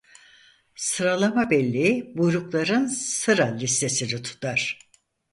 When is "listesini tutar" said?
3.55-4.79